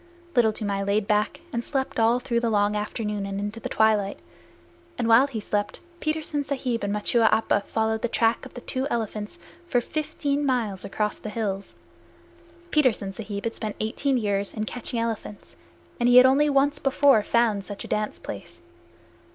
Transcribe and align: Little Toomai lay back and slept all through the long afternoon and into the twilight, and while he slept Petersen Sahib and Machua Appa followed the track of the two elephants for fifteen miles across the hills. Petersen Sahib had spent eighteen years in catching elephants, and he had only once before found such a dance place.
Little 0.35 0.51
Toomai 0.51 0.81
lay 0.81 0.99
back 0.99 1.41
and 1.53 1.63
slept 1.63 1.99
all 1.99 2.19
through 2.19 2.39
the 2.39 2.49
long 2.49 2.75
afternoon 2.75 3.27
and 3.27 3.39
into 3.39 3.59
the 3.59 3.69
twilight, 3.69 4.17
and 4.97 5.07
while 5.07 5.27
he 5.27 5.39
slept 5.39 5.79
Petersen 5.99 6.43
Sahib 6.43 6.83
and 6.83 6.91
Machua 6.91 7.31
Appa 7.31 7.61
followed 7.67 8.01
the 8.01 8.07
track 8.07 8.43
of 8.43 8.55
the 8.55 8.61
two 8.61 8.87
elephants 8.89 9.37
for 9.67 9.79
fifteen 9.79 10.43
miles 10.43 10.83
across 10.83 11.19
the 11.19 11.29
hills. 11.29 11.75
Petersen 12.71 13.13
Sahib 13.13 13.43
had 13.43 13.53
spent 13.53 13.75
eighteen 13.79 14.17
years 14.17 14.55
in 14.55 14.65
catching 14.65 14.99
elephants, 14.99 15.55
and 15.99 16.09
he 16.09 16.17
had 16.17 16.25
only 16.25 16.49
once 16.49 16.79
before 16.79 17.21
found 17.21 17.63
such 17.63 17.83
a 17.83 17.87
dance 17.87 18.17
place. 18.17 18.63